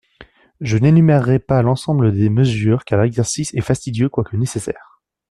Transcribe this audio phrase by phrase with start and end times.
[0.61, 4.99] Je n’énumérerai pas l’ensemble des mesures car l’exercice est fastidieux quoique nécessaire.